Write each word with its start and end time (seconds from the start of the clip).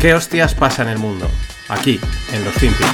¿Qué 0.00 0.14
hostias 0.14 0.54
pasa 0.54 0.82
en 0.82 0.88
el 0.88 0.98
mundo? 0.98 1.28
Aquí, 1.68 2.00
en 2.32 2.42
los 2.42 2.54
FinPix. 2.54 2.88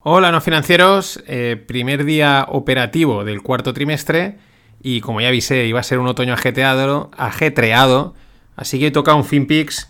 Hola, 0.00 0.32
no 0.32 0.40
financieros. 0.40 1.22
Eh, 1.28 1.62
primer 1.68 2.04
día 2.04 2.46
operativo 2.48 3.22
del 3.22 3.42
cuarto 3.42 3.72
trimestre. 3.72 4.38
Y 4.82 5.02
como 5.02 5.20
ya 5.20 5.28
avisé, 5.28 5.66
iba 5.66 5.78
a 5.78 5.84
ser 5.84 6.00
un 6.00 6.08
otoño 6.08 6.34
ajetreado. 6.34 7.12
ajetreado 7.16 8.14
así 8.56 8.80
que 8.80 8.90
toca 8.90 9.14
un 9.14 9.24
FinPix, 9.24 9.88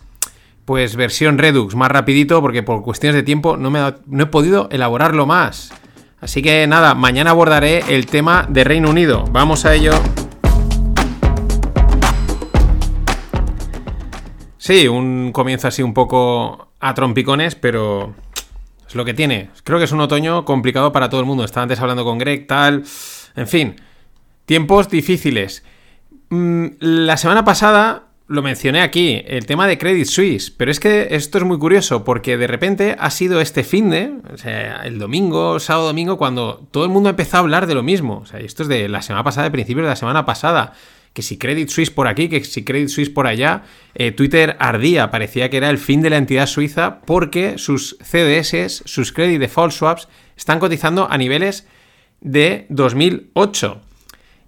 pues 0.65 0.95
versión 0.95 1.39
Redux, 1.39 1.73
más 1.73 1.89
rapidito, 1.89 2.39
porque 2.39 2.61
por 2.61 2.83
cuestiones 2.83 3.15
de 3.15 3.23
tiempo 3.23 3.57
no, 3.57 3.71
me 3.71 3.79
no 4.05 4.23
he 4.23 4.27
podido 4.27 4.69
elaborarlo 4.71 5.25
más. 5.25 5.73
Así 6.21 6.43
que 6.43 6.67
nada, 6.67 6.93
mañana 6.93 7.31
abordaré 7.31 7.83
el 7.89 8.05
tema 8.05 8.45
de 8.47 8.63
Reino 8.63 8.91
Unido. 8.91 9.25
Vamos 9.31 9.65
a 9.65 9.73
ello. 9.73 9.93
Sí, 14.63 14.87
un 14.87 15.33
comienzo 15.33 15.67
así 15.67 15.83
un 15.83 15.93
poco 15.93 16.69
a 16.79 16.93
trompicones, 16.93 17.53
pero 17.53 18.15
es 18.87 18.95
lo 18.95 19.03
que 19.03 19.13
tiene. 19.13 19.49
Creo 19.65 19.77
que 19.77 19.83
es 19.83 19.91
un 19.91 19.99
otoño 19.99 20.45
complicado 20.45 20.93
para 20.93 21.09
todo 21.09 21.19
el 21.19 21.25
mundo. 21.25 21.43
Estaba 21.43 21.63
antes 21.63 21.81
hablando 21.81 22.05
con 22.05 22.17
Greg, 22.17 22.47
tal. 22.47 22.85
En 23.35 23.49
fin, 23.49 23.75
tiempos 24.45 24.87
difíciles. 24.87 25.65
Mm, 26.29 26.67
la 26.79 27.17
semana 27.17 27.43
pasada 27.43 28.03
lo 28.27 28.41
mencioné 28.41 28.79
aquí, 28.79 29.21
el 29.27 29.45
tema 29.45 29.67
de 29.67 29.77
Credit 29.77 30.05
Suisse, 30.05 30.49
pero 30.49 30.71
es 30.71 30.79
que 30.79 31.09
esto 31.11 31.39
es 31.39 31.43
muy 31.43 31.59
curioso 31.59 32.05
porque 32.05 32.37
de 32.37 32.47
repente 32.47 32.95
ha 32.97 33.09
sido 33.09 33.41
este 33.41 33.65
fin 33.65 33.89
de, 33.89 34.13
o 34.33 34.37
sea, 34.37 34.83
el 34.85 34.97
domingo, 34.97 35.59
sábado, 35.59 35.87
domingo, 35.87 36.17
cuando 36.17 36.65
todo 36.71 36.85
el 36.85 36.89
mundo 36.89 37.09
empezó 37.09 37.35
a 37.35 37.39
hablar 37.41 37.67
de 37.67 37.75
lo 37.75 37.83
mismo. 37.83 38.19
O 38.19 38.25
sea, 38.25 38.39
esto 38.39 38.63
es 38.63 38.69
de 38.69 38.87
la 38.87 39.01
semana 39.01 39.25
pasada, 39.25 39.43
de 39.43 39.51
principios 39.51 39.83
de 39.83 39.89
la 39.89 39.97
semana 39.97 40.25
pasada 40.25 40.71
que 41.13 41.21
si 41.21 41.37
Credit 41.37 41.69
Suisse 41.69 41.91
por 41.91 42.07
aquí, 42.07 42.27
que 42.27 42.43
si 42.43 42.63
Credit 42.63 42.89
Suisse 42.89 43.09
por 43.09 43.27
allá, 43.27 43.63
eh, 43.93 44.11
Twitter 44.11 44.57
ardía, 44.59 45.11
parecía 45.11 45.49
que 45.49 45.57
era 45.57 45.69
el 45.69 45.77
fin 45.77 46.01
de 46.01 46.09
la 46.09 46.17
entidad 46.17 46.47
suiza 46.47 47.01
porque 47.05 47.57
sus 47.57 47.97
CDS, 48.01 48.81
sus 48.85 49.11
Credit 49.11 49.39
Default 49.39 49.73
Swaps, 49.73 50.07
están 50.35 50.59
cotizando 50.59 51.07
a 51.09 51.17
niveles 51.17 51.67
de 52.19 52.65
2008. 52.69 53.81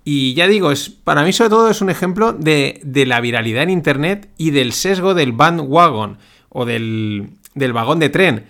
Y 0.03 0.33
ya 0.33 0.47
digo, 0.47 0.71
es, 0.71 0.89
para 0.89 1.23
mí 1.23 1.33
sobre 1.33 1.49
todo 1.49 1.69
es 1.69 1.81
un 1.81 1.89
ejemplo 1.89 2.33
de, 2.33 2.81
la 3.07 3.21
viralidad 3.21 3.63
en 3.63 3.69
Internet 3.69 4.29
y 4.37 4.51
del 4.51 4.71
sesgo 4.73 5.13
del 5.13 5.31
bandwagon 5.31 6.17
o 6.49 6.65
del, 6.65 7.29
del 7.53 7.73
vagón 7.73 7.99
de 7.99 8.09
tren. 8.09 8.45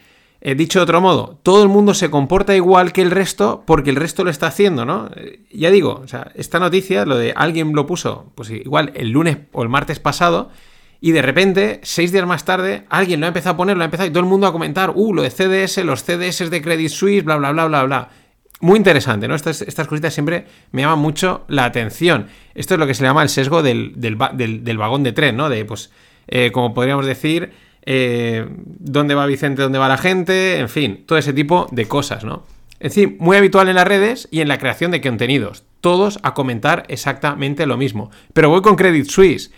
He 0.48 0.54
dicho 0.54 0.78
de 0.78 0.84
otro 0.84 1.02
modo, 1.02 1.40
todo 1.42 1.64
el 1.64 1.70
mundo 1.70 1.96
se 1.96 2.12
comporta 2.12 2.56
igual 2.56 2.94
que 2.94 3.02
el 3.02 3.10
resto 3.10 3.64
porque 3.66 3.90
el 3.90 3.96
resto 3.96 4.24
lo 4.24 4.30
está 4.30 4.46
haciendo, 4.46 4.86
¿no? 4.86 5.10
Eh, 5.16 5.40
ya 5.52 5.72
digo, 5.72 6.02
o 6.04 6.08
sea, 6.08 6.32
esta 6.36 6.60
noticia, 6.60 7.04
lo 7.04 7.18
de 7.18 7.34
alguien 7.36 7.74
lo 7.74 7.88
puso, 7.88 8.32
pues 8.36 8.52
igual 8.52 8.92
el 8.94 9.10
lunes 9.10 9.40
o 9.54 9.64
el 9.64 9.70
martes 9.70 9.98
pasado, 9.98 10.52
y 11.02 11.14
de 11.14 11.24
repente, 11.24 11.80
seis 11.82 12.12
días 12.12 12.28
más 12.28 12.46
tarde, 12.46 12.86
alguien 12.90 13.22
lo 13.22 13.26
ha 13.26 13.30
empezado 13.30 13.56
a 13.56 13.58
poner, 13.58 13.76
lo 13.76 13.82
ha 13.82 13.86
empezado 13.86 14.08
y 14.08 14.12
todo 14.12 14.20
el 14.20 14.30
mundo 14.30 14.46
a 14.46 14.52
comentar, 14.52 14.92
uh, 14.94 15.14
lo 15.16 15.24
de 15.24 15.32
CDS, 15.32 15.84
los 15.84 16.04
CDS 16.04 16.52
de 16.52 16.62
Credit 16.62 16.90
Suisse, 16.90 17.24
bla, 17.24 17.38
bla, 17.38 17.52
bla, 17.52 17.66
bla, 17.66 17.84
bla. 17.84 18.10
Muy 18.60 18.78
interesante, 18.78 19.28
¿no? 19.28 19.34
Estas, 19.34 19.64
estas 19.64 19.88
cositas 19.88 20.14
siempre 20.14 20.46
me 20.72 20.84
llaman 20.84 21.00
mucho 21.00 21.46
la 21.48 21.66
atención. 21.66 22.28
Esto 22.54 22.76
es 22.76 22.80
lo 22.80 22.86
que 22.86 22.94
se 22.94 23.04
llama 23.04 23.24
el 23.24 23.30
sesgo 23.30 23.64
del, 23.64 23.94
del, 23.96 24.78
vagón 24.78 25.02
de 25.02 25.12
tren, 25.12 25.38
¿no? 25.38 25.50
De, 25.50 25.66
pues, 25.66 25.90
eh, 26.28 26.52
como 26.52 26.76
podríamos 26.76 27.08
decir, 27.08 27.52
eh, 27.86 28.48
dónde 28.50 29.16
va 29.16 29.26
Vicente, 29.26 29.62
dónde 29.62 29.80
va 29.80 29.88
la 29.88 29.98
gente, 29.98 30.60
en 30.60 30.70
fin, 30.70 31.04
todo 31.06 31.18
ese 31.18 31.34
tipo 31.34 31.68
de 31.72 31.88
cosas, 31.88 32.24
¿no? 32.24 32.44
Es 32.80 32.94
decir, 32.94 33.16
muy 33.20 33.38
habitual 33.38 33.70
en 33.70 33.76
las 33.76 33.88
redes 33.88 34.28
y 34.32 34.42
en 34.42 34.48
la 34.48 34.58
creación 34.58 34.92
de 34.92 35.02
contenidos. 35.02 35.64
Todos 35.82 36.20
a 36.24 36.34
comentar 36.34 36.84
exactamente 36.90 37.66
lo 37.66 37.78
mismo. 37.78 38.12
Pero 38.34 38.50
voy 38.50 38.62
con 38.62 38.76
Credit 38.76 39.08
Suisse. 39.08 39.52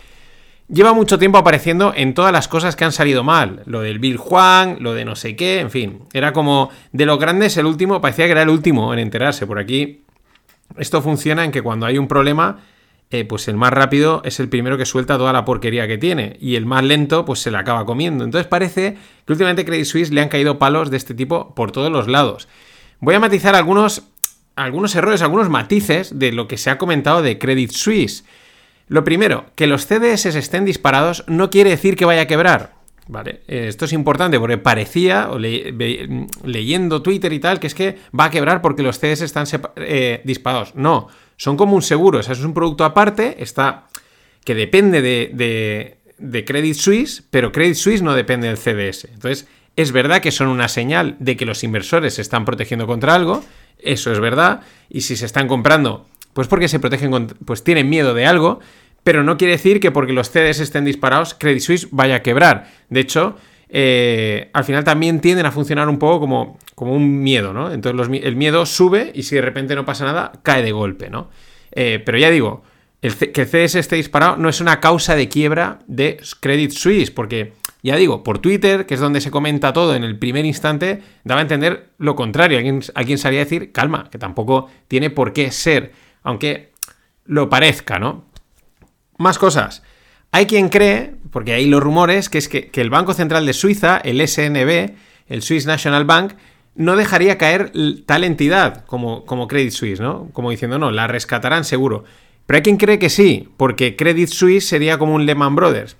Lleva 0.68 0.92
mucho 0.92 1.18
tiempo 1.18 1.38
apareciendo 1.38 1.92
en 1.96 2.14
todas 2.14 2.32
las 2.32 2.46
cosas 2.46 2.76
que 2.76 2.84
han 2.84 2.92
salido 2.92 3.24
mal. 3.24 3.62
Lo 3.64 3.80
del 3.80 3.98
Bill 3.98 4.18
Juan, 4.18 4.76
lo 4.80 4.94
de 4.94 5.04
no 5.04 5.16
sé 5.16 5.34
qué, 5.34 5.60
en 5.60 5.70
fin. 5.70 6.00
Era 6.12 6.32
como 6.32 6.70
de 6.92 7.06
los 7.06 7.18
grandes 7.18 7.56
el 7.56 7.66
último, 7.66 8.00
parecía 8.00 8.26
que 8.26 8.32
era 8.32 8.42
el 8.42 8.50
último 8.50 8.92
en 8.92 9.00
enterarse. 9.00 9.46
Por 9.46 9.58
aquí, 9.58 10.02
esto 10.76 11.02
funciona 11.02 11.44
en 11.44 11.50
que 11.50 11.62
cuando 11.62 11.86
hay 11.86 11.98
un 11.98 12.06
problema, 12.06 12.58
eh, 13.10 13.24
pues 13.24 13.48
el 13.48 13.56
más 13.56 13.72
rápido 13.72 14.20
es 14.24 14.38
el 14.38 14.50
primero 14.50 14.76
que 14.76 14.84
suelta 14.84 15.16
toda 15.16 15.32
la 15.32 15.46
porquería 15.46 15.88
que 15.88 15.96
tiene 15.96 16.36
y 16.40 16.56
el 16.56 16.66
más 16.66 16.84
lento 16.84 17.24
pues 17.24 17.40
se 17.40 17.50
la 17.50 17.60
acaba 17.60 17.86
comiendo. 17.86 18.24
Entonces 18.24 18.46
parece 18.46 18.98
que 19.24 19.32
últimamente 19.32 19.64
Credit 19.64 19.86
Suisse 19.86 20.10
le 20.10 20.20
han 20.20 20.28
caído 20.28 20.58
palos 20.58 20.90
de 20.90 20.98
este 20.98 21.14
tipo 21.14 21.54
por 21.54 21.72
todos 21.72 21.90
los 21.90 22.06
lados. 22.06 22.48
Voy 23.00 23.14
a 23.14 23.20
matizar 23.20 23.54
algunos, 23.54 24.02
algunos 24.56 24.94
errores, 24.94 25.22
algunos 25.22 25.48
matices 25.48 26.18
de 26.18 26.32
lo 26.32 26.48
que 26.48 26.58
se 26.58 26.68
ha 26.68 26.76
comentado 26.76 27.22
de 27.22 27.38
Credit 27.38 27.70
Suisse. 27.70 28.24
Lo 28.88 29.04
primero, 29.04 29.46
que 29.54 29.66
los 29.66 29.86
CDS 29.86 30.26
estén 30.26 30.64
disparados 30.64 31.24
no 31.28 31.48
quiere 31.48 31.70
decir 31.70 31.96
que 31.96 32.04
vaya 32.04 32.22
a 32.22 32.26
quebrar. 32.26 32.77
Vale, 33.08 33.40
eh, 33.48 33.66
esto 33.68 33.86
es 33.86 33.94
importante 33.94 34.38
porque 34.38 34.58
parecía, 34.58 35.30
leyendo 36.44 37.02
Twitter 37.02 37.32
y 37.32 37.40
tal, 37.40 37.58
que 37.58 37.66
es 37.66 37.74
que 37.74 37.96
va 38.18 38.26
a 38.26 38.30
quebrar 38.30 38.60
porque 38.60 38.82
los 38.82 38.98
CDS 38.98 39.22
están 39.22 39.46
eh, 39.76 40.20
disparados. 40.24 40.74
No, 40.74 41.08
son 41.36 41.56
como 41.56 41.74
un 41.74 41.80
seguro, 41.82 42.18
o 42.18 42.22
sea, 42.22 42.34
es 42.34 42.44
un 42.44 42.52
producto 42.52 42.84
aparte, 42.84 43.42
está 43.42 43.86
que 44.44 44.54
depende 44.54 45.02
de, 45.02 45.96
de, 46.18 46.44
Credit 46.44 46.74
Suisse, 46.74 47.22
pero 47.30 47.50
Credit 47.50 47.74
Suisse 47.74 48.02
no 48.02 48.14
depende 48.14 48.48
del 48.48 48.58
CDS. 48.58 49.06
Entonces, 49.12 49.48
es 49.76 49.92
verdad 49.92 50.20
que 50.20 50.30
son 50.30 50.48
una 50.48 50.68
señal 50.68 51.16
de 51.18 51.36
que 51.36 51.46
los 51.46 51.64
inversores 51.64 52.14
se 52.14 52.22
están 52.22 52.44
protegiendo 52.44 52.86
contra 52.86 53.14
algo, 53.14 53.42
eso 53.78 54.12
es 54.12 54.20
verdad, 54.20 54.62
y 54.88 55.02
si 55.02 55.16
se 55.16 55.26
están 55.26 55.48
comprando, 55.48 56.06
pues 56.34 56.46
porque 56.48 56.68
se 56.68 56.80
protegen, 56.80 57.28
pues 57.44 57.64
tienen 57.64 57.88
miedo 57.88 58.14
de 58.14 58.26
algo, 58.26 58.60
pero 59.04 59.22
no 59.22 59.36
quiere 59.36 59.52
decir 59.52 59.80
que 59.80 59.90
porque 59.90 60.12
los 60.12 60.30
CDS 60.30 60.60
estén 60.60 60.84
disparados, 60.84 61.34
Credit 61.34 61.60
Suisse 61.60 61.88
vaya 61.90 62.16
a 62.16 62.22
quebrar. 62.22 62.70
De 62.90 63.00
hecho, 63.00 63.36
eh, 63.68 64.50
al 64.52 64.64
final 64.64 64.84
también 64.84 65.20
tienden 65.20 65.46
a 65.46 65.52
funcionar 65.52 65.88
un 65.88 65.98
poco 65.98 66.20
como, 66.20 66.58
como 66.74 66.94
un 66.94 67.22
miedo, 67.22 67.52
¿no? 67.52 67.72
Entonces 67.72 68.22
el 68.22 68.36
miedo 68.36 68.64
sube 68.66 69.10
y 69.14 69.22
si 69.24 69.34
de 69.34 69.42
repente 69.42 69.74
no 69.74 69.84
pasa 69.84 70.04
nada, 70.04 70.32
cae 70.42 70.62
de 70.62 70.72
golpe, 70.72 71.10
¿no? 71.10 71.30
Eh, 71.72 72.02
pero 72.04 72.18
ya 72.18 72.30
digo, 72.30 72.62
que 73.00 73.42
el 73.42 73.48
CS 73.48 73.76
esté 73.76 73.96
disparado 73.96 74.36
no 74.36 74.48
es 74.48 74.60
una 74.60 74.80
causa 74.80 75.14
de 75.14 75.28
quiebra 75.28 75.78
de 75.86 76.20
Credit 76.40 76.70
Suisse, 76.72 77.10
porque 77.10 77.52
ya 77.82 77.96
digo, 77.96 78.24
por 78.24 78.40
Twitter, 78.40 78.86
que 78.86 78.94
es 78.94 79.00
donde 79.00 79.20
se 79.20 79.30
comenta 79.30 79.72
todo 79.72 79.94
en 79.94 80.02
el 80.02 80.18
primer 80.18 80.44
instante, 80.44 81.00
daba 81.24 81.40
a 81.40 81.42
entender 81.42 81.90
lo 81.98 82.16
contrario. 82.16 82.58
Alguien, 82.58 82.82
alguien 82.94 83.18
sabía 83.18 83.40
decir, 83.40 83.70
calma, 83.70 84.08
que 84.10 84.18
tampoco 84.18 84.68
tiene 84.88 85.10
por 85.10 85.32
qué 85.32 85.52
ser, 85.52 85.92
aunque 86.22 86.72
lo 87.24 87.48
parezca, 87.48 87.98
¿no? 87.98 88.24
Más 89.18 89.38
cosas. 89.38 89.82
Hay 90.30 90.46
quien 90.46 90.68
cree, 90.68 91.14
porque 91.30 91.52
hay 91.52 91.66
los 91.66 91.82
rumores, 91.82 92.28
que 92.28 92.38
es 92.38 92.48
que, 92.48 92.70
el 92.72 92.90
Banco 92.90 93.14
Central 93.14 93.44
de 93.46 93.52
Suiza, 93.52 93.98
el 93.98 94.26
SNB, 94.26 94.92
el 95.28 95.42
Swiss 95.42 95.66
National 95.66 96.04
Bank, 96.04 96.32
no 96.74 96.96
dejaría 96.96 97.38
caer 97.38 97.72
tal 98.06 98.24
entidad 98.24 98.84
como, 98.86 99.48
Credit 99.48 99.72
Suisse, 99.72 100.00
¿no? 100.00 100.28
Como 100.32 100.50
diciendo, 100.50 100.78
no, 100.78 100.90
la 100.90 101.08
rescatarán 101.08 101.64
seguro. 101.64 102.04
Pero 102.46 102.56
hay 102.56 102.62
quien 102.62 102.76
cree 102.76 102.98
que 102.98 103.10
sí, 103.10 103.48
porque 103.56 103.96
Credit 103.96 104.28
Suisse 104.28 104.66
sería 104.66 104.98
como 104.98 105.14
un 105.14 105.26
Lehman 105.26 105.56
Brothers. 105.56 105.96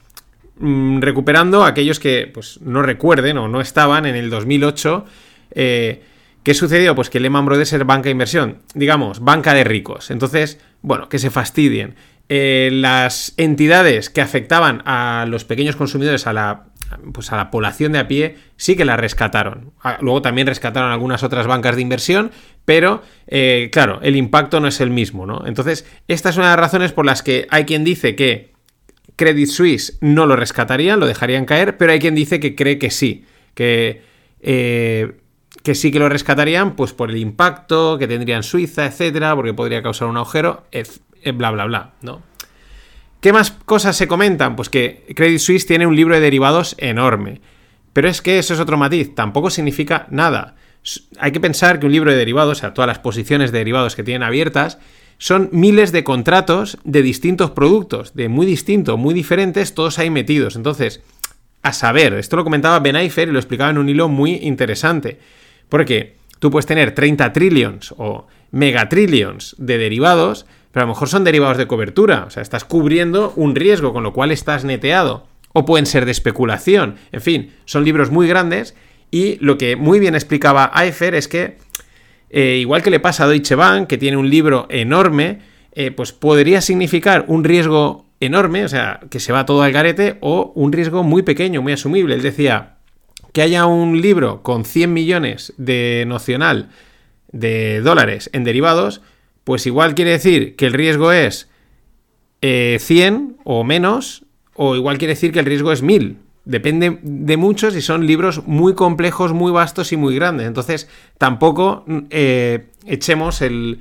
Mm, 0.61 1.01
recuperando 1.01 1.65
a 1.65 1.69
aquellos 1.69 2.01
que 2.01 2.31
pues, 2.33 2.61
no 2.63 2.83
recuerden 2.83 3.39
o 3.39 3.49
no 3.49 3.61
estaban 3.61 4.07
en 4.07 4.17
el 4.17 4.31
2008. 4.31 5.05
Eh, 5.53 6.03
¿Qué 6.43 6.55
sucedió? 6.55 6.95
Pues 6.95 7.11
que 7.11 7.21
Lehman 7.21 7.47
Brothers 7.47 7.73
era 7.73 7.85
banca 7.85 8.05
de 8.05 8.13
inversión, 8.13 8.59
digamos, 8.75 9.21
banca 9.21 9.55
de 9.55 9.65
ricos. 9.65 10.11
Entonces, 10.11 10.59
bueno, 10.83 11.09
que 11.09 11.19
se 11.19 11.31
fastidien. 11.31 11.97
Eh, 12.31 12.69
las 12.73 13.33
entidades 13.39 14.11
que 14.11 14.21
afectaban 14.21 14.83
a 14.85 15.25
los 15.27 15.45
pequeños 15.45 15.77
consumidores, 15.77 16.27
a 16.27 16.35
la, 16.35 16.65
pues 17.13 17.33
a 17.33 17.37
la 17.37 17.51
población 17.51 17.93
de 17.93 18.01
a 18.01 18.09
pie, 18.09 18.37
sí 18.57 18.77
que 18.77 18.85
la 18.85 18.97
rescataron. 18.97 19.73
Ah, 19.83 19.99
luego 20.01 20.21
también 20.21 20.47
rescataron 20.47 20.91
algunas 20.91 21.23
otras 21.23 21.47
bancas 21.47 21.77
de 21.77 21.83
inversión, 21.83 22.31
pero 22.65 23.03
eh, 23.27 23.71
claro, 23.73 24.01
el 24.03 24.17
impacto 24.17 24.61
no 24.61 24.69
es 24.69 24.81
el 24.81 24.91
mismo, 24.91 25.27
¿no? 25.27 25.47
Entonces, 25.47 25.87
esta 26.07 26.29
es 26.29 26.37
una 26.37 26.51
de 26.51 26.57
las 26.57 26.61
razones 26.61 26.93
por 26.93 27.07
las 27.07 27.23
que 27.23 27.47
hay 27.51 27.65
quien 27.65 27.83
dice 27.83 28.15
que 28.15 28.53
Credit 29.17 29.49
Suisse 29.49 29.99
no 30.01 30.27
lo 30.27 30.37
rescatarían, 30.37 31.01
lo 31.01 31.07
dejarían 31.07 31.47
caer, 31.47 31.77
pero 31.77 31.93
hay 31.93 31.99
quien 31.99 32.15
dice 32.15 32.41
que 32.41 32.55
cree 32.55 32.79
que 32.79 32.91
sí, 32.91 33.25
que, 33.55 34.03
eh, 34.41 35.13
que 35.63 35.75
sí 35.75 35.91
que 35.91 35.99
lo 35.99 36.09
rescatarían, 36.09 36.77
pues 36.77 36.93
por 36.93 37.11
el 37.11 37.17
impacto 37.17 37.99
que 37.99 38.07
tendría 38.07 38.37
en 38.37 38.43
Suiza, 38.43 38.87
etcétera, 38.87 39.35
porque 39.35 39.55
podría 39.55 39.83
causar 39.83 40.09
un 40.09 40.17
agujero, 40.19 40.67
bla, 41.33 41.51
bla, 41.51 41.65
bla, 41.67 41.93
¿no? 42.03 42.23
¿Qué 43.21 43.33
más 43.33 43.51
cosas 43.51 43.97
se 43.97 44.07
comentan? 44.07 44.55
Pues 44.55 44.69
que 44.69 45.05
Credit 45.15 45.41
Suisse 45.41 45.67
tiene 45.67 45.87
un 45.87 45.97
libro 45.97 46.15
de 46.15 46.21
derivados 46.21 46.77
enorme. 46.79 47.41
Pero 47.93 48.09
es 48.09 48.23
que 48.23 48.39
eso 48.39 48.55
es 48.55 48.61
otro 48.61 48.77
matiz, 48.77 49.15
tampoco 49.15 49.51
significa 49.51 50.07
nada. 50.11 50.55
Hay 51.19 51.33
que 51.33 51.41
pensar 51.41 51.81
que 51.81 51.87
un 51.87 51.93
libro 51.93 52.13
de 52.13 52.17
derivados, 52.17 52.59
o 52.59 52.61
sea, 52.61 52.75
todas 52.75 52.87
las 52.87 53.01
posiciones 53.01 53.51
de 53.51 53.59
derivados 53.59 53.97
que 53.97 54.05
tienen 54.05 54.23
abiertas, 54.23 54.79
son 55.19 55.49
miles 55.51 55.91
de 55.91 56.05
contratos 56.05 56.79
de 56.85 57.03
distintos 57.03 57.51
productos, 57.51 58.15
de 58.15 58.29
muy 58.29 58.47
distintos, 58.47 58.97
muy 58.97 59.15
diferentes, 59.15 59.75
todos 59.75 59.99
ahí 59.99 60.11
metidos. 60.11 60.55
Entonces, 60.55 61.03
a 61.63 61.73
saber, 61.73 62.15
esto 62.15 62.37
lo 62.37 62.45
comentaba 62.45 62.79
Ben 62.79 62.95
Eifer 62.95 63.29
y 63.29 63.33
lo 63.33 63.41
explicaba 63.41 63.71
en 63.71 63.79
un 63.79 63.89
hilo 63.89 64.09
muy 64.09 64.37
interesante. 64.37 65.19
Porque 65.69 66.15
tú 66.39 66.53
puedes 66.53 66.67
tener 66.67 66.95
30 66.95 67.33
trillions 67.33 67.93
o 67.99 68.29
megatrillions 68.53 69.57
de 69.59 69.77
derivados, 69.77 70.47
pero 70.73 70.85
a 70.85 70.87
lo 70.87 70.93
mejor 70.95 71.09
son 71.09 71.25
derivados 71.25 71.57
de 71.57 71.67
cobertura, 71.67 72.25
o 72.27 72.31
sea, 72.31 72.43
estás 72.43 72.65
cubriendo 72.65 73.33
un 73.37 73.55
riesgo, 73.55 73.93
con 73.93 74.03
lo 74.03 74.13
cual 74.13 74.31
estás 74.31 74.65
neteado. 74.65 75.27
o 75.55 75.65
pueden 75.65 75.87
ser 75.87 76.05
de 76.05 76.11
especulación. 76.11 76.97
En 77.11 77.23
fin, 77.23 77.55
son 77.65 77.83
libros 77.83 78.11
muy 78.11 78.29
grandes 78.29 78.75
y 79.11 79.39
lo 79.41 79.57
que 79.57 79.77
muy 79.77 79.99
bien 79.99 80.15
explicaba 80.15 80.71
Eifer 80.77 81.15
es 81.15 81.27
que, 81.27 81.57
eh, 82.29 82.59
igual 82.61 82.83
que 82.83 82.91
le 82.91 83.01
pasa 83.01 83.25
a 83.25 83.29
Deutsche 83.29 83.55
Bank, 83.55 83.87
que 83.87 83.97
tiene 83.97 84.19
un 84.19 84.29
libro 84.29 84.67
enorme, 84.69 85.39
eh, 85.73 85.91
pues 85.91 86.13
podría 86.13 86.61
significar 86.61 87.25
un 87.29 87.45
riesgo 87.45 88.05
enorme, 88.21 88.65
o 88.65 88.69
sea, 88.69 89.01
que 89.11 89.21
se 89.21 89.33
va 89.33 89.47
todo 89.47 89.63
al 89.63 89.73
garete, 89.73 90.19
o 90.21 90.53
un 90.55 90.73
riesgo 90.73 91.03
muy 91.03 91.23
pequeño, 91.23 91.63
muy 91.63 91.73
asumible. 91.73 92.15
Él 92.15 92.23
decía 92.23 92.77
que 93.33 93.43
haya 93.43 93.67
un 93.67 94.01
libro 94.01 94.43
con 94.43 94.65
100 94.65 94.93
millones 94.93 95.55
de 95.57 96.05
nocional 96.07 96.69
de 97.31 97.81
dólares 97.81 98.31
en 98.33 98.45
derivados, 98.45 99.03
pues 99.49 99.67
igual 99.67 99.95
quiere 99.95 100.11
decir 100.11 100.57
que 100.57 100.67
el 100.67 100.75
riesgo 100.75 101.11
es 101.11 101.49
100 102.43 102.43
eh, 102.43 103.37
o 103.45 103.65
menos, 103.65 104.27
o 104.55 104.77
igual 104.77 104.99
quiere 104.99 105.15
decir 105.15 105.33
que 105.33 105.39
el 105.39 105.47
riesgo 105.47 105.73
es 105.73 105.81
1000. 105.81 106.19
Depende 106.45 106.99
de 107.01 107.37
muchos 107.39 107.75
y 107.75 107.81
son 107.81 108.07
libros 108.07 108.47
muy 108.47 108.75
complejos, 108.75 109.33
muy 109.33 109.51
vastos 109.51 109.91
y 109.91 109.97
muy 109.97 110.15
grandes. 110.15 110.47
Entonces, 110.47 110.87
tampoco 111.17 111.87
eh, 112.11 112.67
echemos 112.85 113.41
el. 113.41 113.81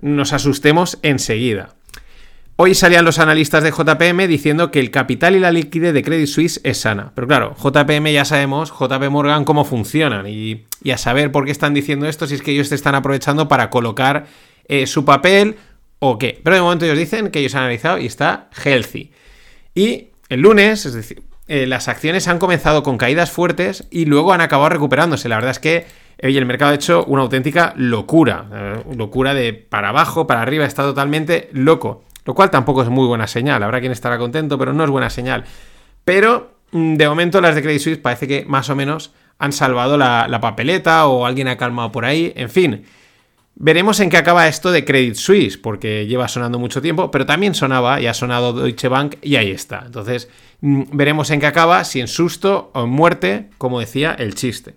nos 0.00 0.32
asustemos 0.32 1.00
enseguida. 1.02 1.74
Hoy 2.54 2.76
salían 2.76 3.04
los 3.04 3.18
analistas 3.18 3.64
de 3.64 3.72
JPM 3.72 4.28
diciendo 4.28 4.70
que 4.70 4.78
el 4.78 4.92
capital 4.92 5.34
y 5.34 5.40
la 5.40 5.50
liquidez 5.50 5.94
de 5.94 6.04
Credit 6.04 6.28
Suisse 6.28 6.60
es 6.62 6.78
sana. 6.78 7.10
Pero 7.16 7.26
claro, 7.26 7.56
JPM 7.56 8.12
ya 8.12 8.24
sabemos, 8.24 8.70
JP 8.70 9.10
Morgan, 9.10 9.44
cómo 9.44 9.64
funcionan. 9.64 10.28
Y, 10.28 10.64
a 10.92 10.96
saber 10.96 11.32
por 11.32 11.44
qué 11.44 11.50
están 11.50 11.74
diciendo 11.74 12.06
esto, 12.06 12.28
si 12.28 12.36
es 12.36 12.42
que 12.42 12.52
ellos 12.52 12.68
te 12.68 12.76
están 12.76 12.94
aprovechando 12.94 13.48
para 13.48 13.68
colocar 13.68 14.26
eh, 14.68 14.86
su 14.86 15.04
papel 15.04 15.56
o 15.98 16.18
qué. 16.18 16.40
Pero 16.42 16.56
de 16.56 16.62
momento 16.62 16.84
ellos 16.84 16.98
dicen 16.98 17.30
que 17.30 17.40
ellos 17.40 17.54
han 17.54 17.62
analizado 17.62 17.98
y 17.98 18.06
está 18.06 18.48
healthy. 18.64 19.12
Y 19.74 20.08
el 20.28 20.40
lunes, 20.40 20.86
es 20.86 20.94
decir, 20.94 21.22
eh, 21.48 21.66
las 21.66 21.88
acciones 21.88 22.28
han 22.28 22.38
comenzado 22.38 22.82
con 22.82 22.98
caídas 22.98 23.30
fuertes 23.30 23.88
y 23.90 24.04
luego 24.04 24.32
han 24.32 24.42
acabado 24.42 24.68
recuperándose. 24.68 25.28
La 25.28 25.36
verdad 25.36 25.52
es 25.52 25.58
que 25.58 25.86
el 26.18 26.44
mercado 26.46 26.72
ha 26.72 26.74
hecho 26.74 27.04
una 27.04 27.22
auténtica 27.22 27.72
locura. 27.76 28.46
Eh, 28.52 28.94
locura 28.96 29.34
de 29.34 29.54
para 29.54 29.88
abajo, 29.88 30.26
para 30.26 30.42
arriba, 30.42 30.64
está 30.64 30.82
totalmente 30.82 31.48
loco. 31.52 32.04
Lo 32.24 32.34
cual 32.34 32.50
tampoco 32.50 32.82
es 32.82 32.90
muy 32.90 33.06
buena 33.06 33.26
señal. 33.26 33.62
Habrá 33.62 33.80
quien 33.80 33.92
estará 33.92 34.18
contento, 34.18 34.58
pero 34.58 34.74
no 34.74 34.84
es 34.84 34.90
buena 34.90 35.08
señal. 35.08 35.44
Pero 36.04 36.58
mm, 36.72 36.96
de 36.96 37.08
momento 37.08 37.40
las 37.40 37.54
de 37.54 37.62
Credit 37.62 37.80
Suisse 37.80 37.98
parece 37.98 38.28
que 38.28 38.44
más 38.44 38.68
o 38.68 38.76
menos 38.76 39.14
han 39.38 39.52
salvado 39.52 39.96
la, 39.96 40.38
papeleta 40.40 41.06
o 41.06 41.24
alguien 41.24 41.48
ha 41.48 41.56
calmado 41.56 41.92
por 41.92 42.04
ahí. 42.04 42.32
En 42.36 42.50
fin, 42.50 42.84
veremos 43.60 43.98
en 44.00 44.08
qué 44.08 44.16
acaba 44.16 44.48
esto 44.48 44.70
de 44.70 44.84
Credit 44.84 45.16
Suisse, 45.16 45.58
porque 45.58 46.06
lleva 46.06 46.28
sonando 46.28 46.58
mucho 46.58 46.80
tiempo, 46.80 47.10
pero 47.10 47.26
también 47.26 47.54
sonaba 47.54 48.00
y 48.00 48.06
ha 48.06 48.14
sonado 48.14 48.52
Deutsche 48.52 48.88
Bank 48.88 49.16
y 49.20 49.36
ahí 49.36 49.50
está. 49.50 49.82
Entonces, 49.84 50.28
mm, 50.60 50.84
veremos 50.92 51.30
en 51.30 51.40
qué 51.40 51.46
acaba, 51.46 51.84
si 51.84 52.00
en 52.00 52.08
susto 52.08 52.70
o 52.72 52.84
en 52.84 52.90
muerte, 52.90 53.50
como 53.58 53.80
decía 53.80 54.14
el 54.18 54.34
chiste. 54.34 54.74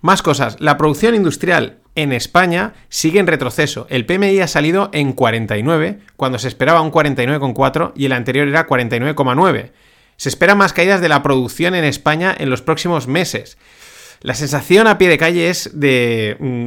Más 0.00 0.20
cosas. 0.20 0.56
La 0.60 0.76
producción 0.76 1.14
industrial 1.14 1.78
en 1.94 2.12
España 2.12 2.74
sigue 2.88 3.20
en 3.20 3.26
retroceso. 3.26 3.86
El 3.88 4.04
PMI 4.04 4.40
ha 4.40 4.48
salido 4.48 4.90
en 4.92 5.12
49, 5.12 6.00
cuando 6.16 6.38
se 6.38 6.48
esperaba 6.48 6.82
un 6.82 6.90
49,4 6.90 7.92
y 7.94 8.04
el 8.04 8.12
anterior 8.12 8.48
era 8.48 8.66
49,9. 8.66 9.70
Se 10.16 10.28
esperan 10.28 10.58
más 10.58 10.72
caídas 10.72 11.00
de 11.00 11.08
la 11.08 11.22
producción 11.22 11.74
en 11.74 11.84
España 11.84 12.34
en 12.36 12.50
los 12.50 12.62
próximos 12.62 13.06
meses. 13.06 13.56
La 14.20 14.34
sensación 14.34 14.86
a 14.86 14.96
pie 14.96 15.08
de 15.08 15.18
calle 15.18 15.50
es 15.50 15.70
de, 15.74 16.36
mm, 16.40 16.66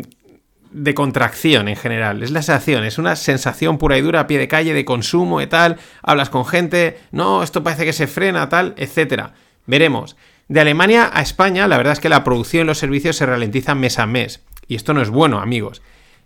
de 0.71 0.93
contracción 0.93 1.67
en 1.67 1.75
general. 1.75 2.23
Es 2.23 2.31
la 2.31 2.41
sensación, 2.41 2.83
es 2.83 2.97
una 2.97 3.15
sensación 3.15 3.77
pura 3.77 3.97
y 3.97 4.01
dura 4.01 4.21
a 4.21 4.27
pie 4.27 4.37
de 4.37 4.47
calle 4.47 4.73
de 4.73 4.85
consumo 4.85 5.41
y 5.41 5.47
tal. 5.47 5.77
Hablas 6.01 6.29
con 6.29 6.45
gente, 6.45 6.99
no, 7.11 7.43
esto 7.43 7.63
parece 7.63 7.85
que 7.85 7.93
se 7.93 8.07
frena, 8.07 8.49
tal, 8.49 8.73
etc. 8.77 9.31
Veremos. 9.65 10.15
De 10.47 10.61
Alemania 10.61 11.09
a 11.13 11.21
España, 11.21 11.67
la 11.67 11.77
verdad 11.77 11.93
es 11.93 11.99
que 11.99 12.09
la 12.09 12.23
producción 12.23 12.63
y 12.63 12.67
los 12.67 12.77
servicios 12.77 13.17
se 13.17 13.25
ralentizan 13.25 13.79
mes 13.79 13.99
a 13.99 14.05
mes. 14.05 14.41
Y 14.67 14.75
esto 14.75 14.93
no 14.93 15.01
es 15.01 15.09
bueno, 15.09 15.39
amigos. 15.39 15.81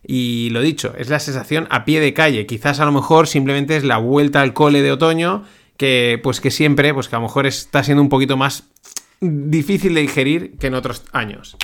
Y 0.05 0.49
lo 0.51 0.61
dicho, 0.61 0.93
es 0.97 1.09
la 1.09 1.19
sensación 1.19 1.67
a 1.69 1.85
pie 1.85 1.99
de 1.99 2.13
calle. 2.13 2.45
Quizás 2.45 2.79
a 2.79 2.85
lo 2.85 2.91
mejor 2.91 3.27
simplemente 3.27 3.77
es 3.77 3.83
la 3.83 3.97
vuelta 3.97 4.41
al 4.41 4.53
cole 4.53 4.81
de 4.81 4.91
otoño, 4.91 5.43
que 5.77 6.19
pues 6.21 6.41
que 6.41 6.51
siempre, 6.51 6.93
pues 6.93 7.07
que 7.07 7.15
a 7.15 7.19
lo 7.19 7.23
mejor 7.25 7.45
está 7.45 7.83
siendo 7.83 8.01
un 8.01 8.09
poquito 8.09 8.37
más 8.37 8.65
difícil 9.19 9.93
de 9.93 10.01
digerir 10.01 10.57
que 10.57 10.67
en 10.67 10.73
otros 10.73 11.03
años. 11.11 11.57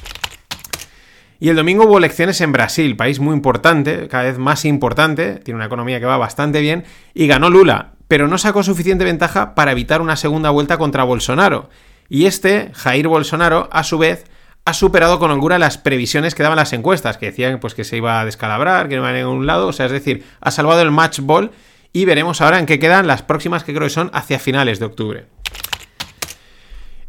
Y 1.39 1.50
el 1.50 1.56
domingo 1.56 1.86
hubo 1.86 1.98
elecciones 1.98 2.42
en 2.42 2.51
Brasil, 2.51 2.95
país 2.95 3.19
muy 3.19 3.34
importante, 3.34 4.07
cada 4.07 4.24
vez 4.24 4.38
más 4.38 4.66
importante, 4.66 5.36
tiene 5.36 5.57
una 5.57 5.68
economía 5.68 6.00
que 6.00 6.06
va 6.06 6.18
bastante 6.18 6.62
bien, 6.62 6.84
y 7.13 7.28
ganó 7.28 7.50
Lula, 7.50 7.92
pero 8.07 8.28
no 8.28 8.38
sacó 8.38 8.63
suficiente 8.63 9.06
ventaja 9.06 9.54
para 9.54 9.72
evitar 9.72 10.01
una 10.01 10.16
segunda 10.16 10.50
vuelta 10.50 10.78
contra 10.78 11.04
Bolsonaro. 11.04 11.69
Y 12.10 12.25
este, 12.25 12.72
Jair 12.74 13.07
Bolsonaro, 13.07 13.69
a 13.72 13.84
su 13.84 13.98
vez, 13.98 14.25
ha 14.66 14.74
superado 14.74 15.19
con 15.19 15.31
holgura 15.31 15.60
las 15.60 15.78
previsiones 15.78 16.36
que 16.36 16.44
daban 16.44 16.57
las 16.57 16.74
encuestas, 16.74 17.18
que 17.18 17.28
decían 17.28 17.60
pues, 17.60 17.74
que 17.74 17.83
se 17.83 17.98
iba 17.98 18.19
a 18.19 18.25
descalabrar, 18.25 18.90
que 18.90 18.95
no 18.95 19.01
iba 19.01 19.10
a 19.10 19.13
ningún 19.13 19.45
lado, 19.45 19.68
o 19.68 19.74
sea, 19.74 19.86
es 19.86 19.92
decir, 19.92 20.25
ha 20.42 20.51
salvado 20.51 20.81
el 20.81 20.92
match 20.92 21.19
ball 21.22 21.51
y 21.94 22.06
veremos 22.06 22.42
ahora 22.42 22.60
en 22.60 22.66
qué 22.66 22.80
quedan 22.80 23.07
las 23.07 23.22
próximas 23.22 23.63
que 23.63 23.74
creo 23.74 23.86
que 23.86 23.94
son 23.94 24.10
hacia 24.13 24.40
finales 24.40 24.80
de 24.80 24.86
octubre. 24.86 25.25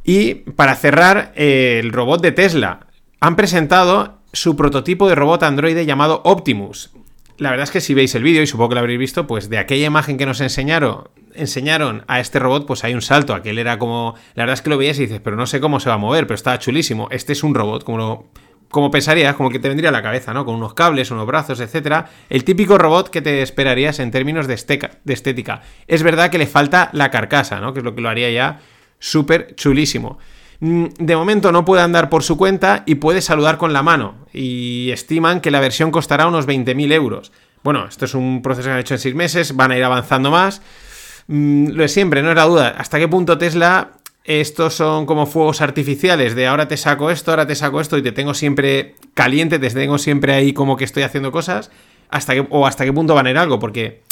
Y 0.05 0.35
para 0.35 0.75
cerrar, 0.77 1.33
eh, 1.35 1.81
el 1.83 1.93
robot 1.93 2.23
de 2.23 2.33
Tesla. 2.33 2.87
Han 3.21 3.35
presentado 3.35 4.18
su 4.33 4.57
prototipo 4.57 5.09
de 5.09 5.15
robot 5.15 5.43
androide 5.43 5.87
llamado 5.87 6.23
Optimus. 6.25 6.91
La 7.39 7.51
verdad 7.51 7.65
es 7.65 7.71
que 7.71 7.81
si 7.81 7.95
veis 7.95 8.15
el 8.15 8.25
vídeo, 8.25 8.43
y 8.43 8.47
supongo 8.47 8.71
que 8.71 8.75
lo 8.75 8.81
habréis 8.81 8.99
visto, 8.99 9.27
pues 9.27 9.49
de 9.49 9.59
aquella 9.59 9.87
imagen 9.87 10.19
que 10.19 10.27
nos 10.27 10.41
enseñaron 10.41 11.09
enseñaron 11.35 12.05
a 12.09 12.21
este 12.21 12.39
robot, 12.39 12.67
pues 12.67 12.85
hay 12.85 12.95
un 12.95 13.03
salto. 13.03 13.35
Aquel 13.35 13.59
era 13.59 13.79
como. 13.79 14.15
La 14.35 14.43
verdad 14.43 14.55
es 14.55 14.63
que 14.63 14.71
lo 14.71 14.79
veías 14.79 14.99
y 14.99 15.03
dices, 15.03 15.21
pero 15.23 15.37
no 15.37 15.47
sé 15.47 15.61
cómo 15.61 15.81
se 15.81 15.89
va 15.89 15.95
a 15.95 15.99
mover, 15.99 16.27
pero 16.27 16.35
estaba 16.35 16.59
chulísimo. 16.59 17.09
Este 17.11 17.33
es 17.33 17.43
un 17.43 17.55
robot, 17.55 17.85
como 17.85 17.99
lo, 17.99 18.25
como 18.71 18.91
pensarías, 18.91 19.37
como 19.37 19.51
que 19.51 19.59
te 19.59 19.69
vendría 19.69 19.91
a 19.91 19.93
la 19.93 20.03
cabeza, 20.03 20.35
¿no? 20.35 20.45
Con 20.45 20.55
unos 20.55 20.75
cables, 20.75 21.11
unos 21.11 21.27
brazos, 21.27 21.61
etcétera. 21.61 22.11
El 22.29 22.45
típico 22.45 22.77
robot 22.77 23.09
que 23.09 23.23
te 23.23 23.43
esperarías 23.43 23.99
en 23.99 24.11
términos 24.11 24.47
de, 24.47 24.57
de, 25.05 25.15
estética. 25.15 25.63
Es 25.87 26.03
verdad 26.03 26.31
que 26.31 26.39
le 26.39 26.47
falta 26.47 26.91
la 26.93 27.11
carcasa, 27.11 27.61
¿no? 27.61 27.73
Que 27.73 27.81
es 27.81 27.85
lo 27.85 27.95
que 27.95 28.01
lo 28.01 28.09
haría 28.09 28.31
ya 28.31 28.61
súper 28.99 29.55
chulísimo. 29.55 30.19
Mm, 30.61 30.87
de 30.99 31.17
momento 31.17 31.53
no 31.53 31.65
puede 31.65 31.83
andar 31.83 32.09
por 32.09 32.23
su 32.23 32.37
cuenta 32.37 32.83
y 32.87 32.97
puede 32.97 33.21
saludar 33.21 33.59
con 33.59 33.73
la 33.73 33.83
mano. 33.83 34.27
Y 34.33 34.91
estiman 34.91 35.41
que 35.41 35.51
la 35.51 35.61
versión 35.61 35.91
costará 35.91 36.27
unos 36.27 36.47
20.000 36.47 36.93
euros. 36.93 37.33
Bueno, 37.63 37.87
esto 37.87 38.05
es 38.05 38.15
un 38.15 38.43
proceso 38.43 38.69
que 38.69 38.73
han 38.73 38.79
hecho 38.79 38.95
en 38.95 39.01
6 39.01 39.15
meses, 39.15 39.57
van 39.57 39.73
a 39.73 39.77
ir 39.77 39.85
avanzando 39.85 40.31
más. 40.31 40.63
Mm, 41.27 41.69
lo 41.71 41.83
de 41.83 41.89
siempre, 41.89 42.23
no 42.23 42.31
era 42.31 42.45
duda. 42.45 42.75
¿Hasta 42.79 42.99
qué 42.99 43.09
punto 43.09 43.39
Tesla 43.39 43.93
estos 44.29 44.75
son 44.75 45.07
como 45.07 45.25
fuegos 45.25 45.63
artificiales 45.63 46.35
de 46.35 46.47
ahora 46.47 46.69
te 46.69 46.77
saco 46.77 47.11
esto, 47.11 47.31
ahora 47.31 47.47
te 47.47 47.55
saco 47.55 47.81
esto 47.81 47.97
y 47.97 48.03
te 48.03 48.13
tengo 48.13 48.35
siempre 48.35 48.95
caliente, 49.15 49.59
te 49.59 49.71
tengo 49.71 49.97
siempre 49.97 50.35
ahí 50.35 50.53
como 50.53 50.77
que 50.77 50.85
estoy 50.85 51.03
haciendo 51.03 51.33
cosas, 51.33 51.71
hasta 52.11 52.35
que, 52.35 52.47
o 52.51 52.67
hasta 52.67 52.85
qué 52.85 52.93
punto 52.93 53.15
van 53.15 53.27
a 53.27 53.31
ir 53.31 53.39
algo, 53.39 53.59
porque 53.59 54.03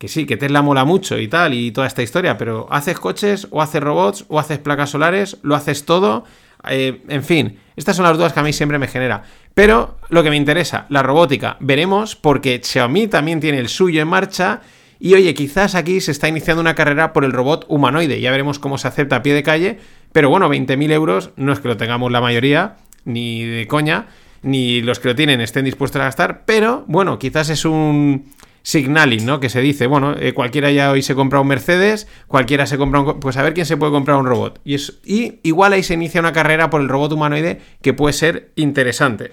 que 0.00 0.08
sí, 0.08 0.24
que 0.24 0.38
Tesla 0.38 0.62
mola 0.62 0.86
mucho 0.86 1.18
y 1.18 1.28
tal, 1.28 1.52
y 1.52 1.72
toda 1.72 1.86
esta 1.86 2.02
historia, 2.02 2.38
pero 2.38 2.66
haces 2.70 2.98
coches, 2.98 3.46
o 3.50 3.60
haces 3.60 3.82
robots, 3.82 4.24
o 4.28 4.38
haces 4.38 4.56
placas 4.56 4.88
solares, 4.88 5.36
lo 5.42 5.54
haces 5.54 5.84
todo, 5.84 6.24
eh, 6.70 7.02
en 7.08 7.22
fin, 7.22 7.58
estas 7.76 7.96
son 7.96 8.06
las 8.06 8.16
dudas 8.16 8.32
que 8.32 8.40
a 8.40 8.42
mí 8.42 8.54
siempre 8.54 8.78
me 8.78 8.88
genera. 8.88 9.24
Pero 9.52 9.98
lo 10.08 10.22
que 10.22 10.30
me 10.30 10.38
interesa, 10.38 10.86
la 10.88 11.02
robótica, 11.02 11.58
veremos, 11.60 12.16
porque 12.16 12.62
Xiaomi 12.64 13.08
también 13.08 13.40
tiene 13.40 13.58
el 13.58 13.68
suyo 13.68 14.00
en 14.00 14.08
marcha 14.08 14.62
y 14.98 15.12
oye, 15.12 15.34
quizás 15.34 15.74
aquí 15.74 16.00
se 16.00 16.12
está 16.12 16.28
iniciando 16.28 16.62
una 16.62 16.74
carrera 16.74 17.12
por 17.12 17.26
el 17.26 17.32
robot 17.32 17.66
humanoide. 17.68 18.22
Ya 18.22 18.30
veremos 18.30 18.58
cómo 18.58 18.78
se 18.78 18.88
acepta 18.88 19.16
a 19.16 19.22
pie 19.22 19.34
de 19.34 19.42
calle. 19.42 19.78
Pero 20.12 20.30
bueno, 20.30 20.48
20.000 20.48 20.92
euros 20.92 21.30
no 21.36 21.52
es 21.52 21.60
que 21.60 21.68
lo 21.68 21.76
tengamos 21.76 22.10
la 22.10 22.22
mayoría, 22.22 22.76
ni 23.04 23.44
de 23.44 23.66
coña, 23.66 24.06
ni 24.42 24.80
los 24.80 24.98
que 24.98 25.08
lo 25.08 25.14
tienen 25.14 25.42
estén 25.42 25.66
dispuestos 25.66 26.00
a 26.00 26.04
gastar. 26.04 26.44
Pero 26.46 26.84
bueno, 26.86 27.18
quizás 27.18 27.50
es 27.50 27.64
un 27.64 28.30
signaling, 28.62 29.24
¿no? 29.26 29.40
Que 29.40 29.48
se 29.48 29.60
dice, 29.60 29.86
bueno, 29.86 30.14
eh, 30.18 30.32
cualquiera 30.32 30.70
ya 30.70 30.90
hoy 30.90 31.02
se 31.02 31.14
compra 31.14 31.40
un 31.40 31.48
Mercedes, 31.48 32.06
cualquiera 32.26 32.66
se 32.66 32.78
compra 32.78 33.00
un... 33.00 33.20
Pues 33.20 33.36
a 33.36 33.42
ver 33.42 33.54
quién 33.54 33.66
se 33.66 33.76
puede 33.76 33.92
comprar 33.92 34.18
un 34.18 34.26
robot. 34.26 34.60
Y, 34.64 34.74
es, 34.74 35.00
y 35.04 35.40
igual 35.42 35.72
ahí 35.72 35.82
se 35.82 35.94
inicia 35.94 36.20
una 36.20 36.32
carrera 36.32 36.70
por 36.70 36.80
el 36.80 36.88
robot 36.88 37.12
humanoide 37.12 37.60
que 37.82 37.94
puede 37.94 38.12
ser 38.12 38.50
interesante. 38.56 39.32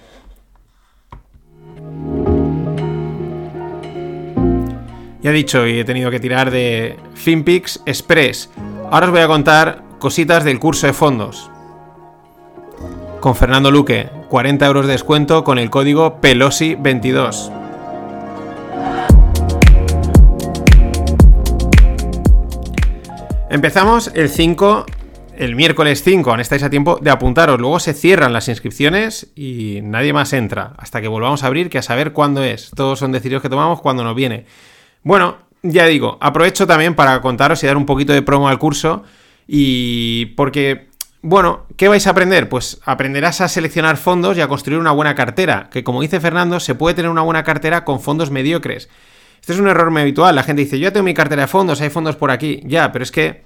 Ya 5.20 5.30
he 5.30 5.34
dicho 5.34 5.66
y 5.66 5.80
he 5.80 5.84
tenido 5.84 6.10
que 6.10 6.20
tirar 6.20 6.50
de 6.50 6.96
FinPix 7.14 7.82
Express. 7.86 8.50
Ahora 8.90 9.06
os 9.06 9.12
voy 9.12 9.20
a 9.20 9.26
contar 9.26 9.82
cositas 9.98 10.44
del 10.44 10.60
curso 10.60 10.86
de 10.86 10.92
fondos. 10.92 11.50
Con 13.20 13.34
Fernando 13.34 13.72
Luque, 13.72 14.08
40 14.28 14.64
euros 14.64 14.86
de 14.86 14.92
descuento 14.92 15.42
con 15.42 15.58
el 15.58 15.70
código 15.70 16.20
Pelosi22. 16.20 17.57
Empezamos 23.50 24.10
el 24.14 24.28
5, 24.28 24.84
el 25.38 25.56
miércoles 25.56 26.02
5, 26.02 26.30
aún 26.30 26.40
estáis 26.40 26.62
a 26.62 26.68
tiempo 26.68 26.98
de 27.00 27.08
apuntaros. 27.08 27.58
Luego 27.58 27.80
se 27.80 27.94
cierran 27.94 28.34
las 28.34 28.46
inscripciones 28.48 29.28
y 29.34 29.80
nadie 29.82 30.12
más 30.12 30.34
entra 30.34 30.74
hasta 30.76 31.00
que 31.00 31.08
volvamos 31.08 31.42
a 31.42 31.46
abrir, 31.46 31.70
que 31.70 31.78
a 31.78 31.82
saber 31.82 32.12
cuándo 32.12 32.44
es. 32.44 32.70
Todos 32.76 32.98
son 32.98 33.10
decisiones 33.10 33.40
que 33.40 33.48
tomamos 33.48 33.80
cuando 33.80 34.04
nos 34.04 34.14
viene. 34.14 34.44
Bueno, 35.02 35.38
ya 35.62 35.86
digo, 35.86 36.18
aprovecho 36.20 36.66
también 36.66 36.94
para 36.94 37.22
contaros 37.22 37.64
y 37.64 37.66
dar 37.66 37.78
un 37.78 37.86
poquito 37.86 38.12
de 38.12 38.20
promo 38.20 38.50
al 38.50 38.58
curso. 38.58 39.04
Y 39.46 40.26
porque, 40.36 40.88
bueno, 41.22 41.64
¿qué 41.78 41.88
vais 41.88 42.06
a 42.06 42.10
aprender? 42.10 42.50
Pues 42.50 42.80
aprenderás 42.84 43.40
a 43.40 43.48
seleccionar 43.48 43.96
fondos 43.96 44.36
y 44.36 44.42
a 44.42 44.48
construir 44.48 44.78
una 44.78 44.92
buena 44.92 45.14
cartera, 45.14 45.70
que 45.72 45.82
como 45.82 46.02
dice 46.02 46.20
Fernando, 46.20 46.60
se 46.60 46.74
puede 46.74 46.96
tener 46.96 47.10
una 47.10 47.22
buena 47.22 47.44
cartera 47.44 47.86
con 47.86 48.00
fondos 48.00 48.30
mediocres. 48.30 48.90
Este 49.48 49.54
es 49.54 49.60
un 49.62 49.68
error 49.68 49.90
muy 49.90 50.02
habitual. 50.02 50.34
La 50.34 50.42
gente 50.42 50.60
dice, 50.60 50.78
yo 50.78 50.92
tengo 50.92 51.04
mi 51.04 51.14
cartera 51.14 51.40
de 51.40 51.48
fondos, 51.48 51.80
hay 51.80 51.88
fondos 51.88 52.16
por 52.16 52.30
aquí. 52.30 52.60
Ya, 52.64 52.92
pero 52.92 53.02
es 53.02 53.10
que 53.10 53.44